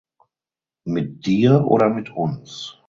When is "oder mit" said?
1.67-2.09